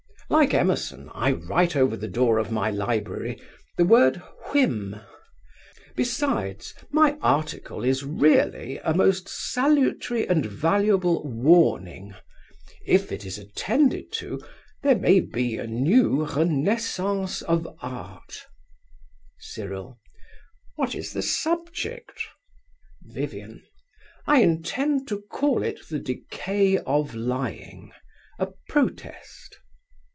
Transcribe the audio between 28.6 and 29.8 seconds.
Protest.